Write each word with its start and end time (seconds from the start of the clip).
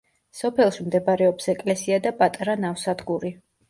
სოფელში 0.37 0.85
მდებარეობს 0.85 1.53
ეკლესია 1.55 2.03
და 2.09 2.17
პატარა 2.25 2.61
ნავსადგური. 2.67 3.39